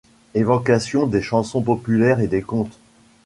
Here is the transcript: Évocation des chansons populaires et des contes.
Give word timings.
Évocation 0.33 1.05
des 1.05 1.21
chansons 1.21 1.61
populaires 1.61 2.21
et 2.21 2.27
des 2.27 2.41
contes. 2.41 2.79